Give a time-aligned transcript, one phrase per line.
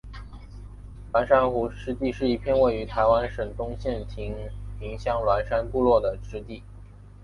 [1.13, 4.35] 鸾山湖湿地是一片位于台湾台东县延
[4.79, 6.63] 平乡鸾山部落的湿地。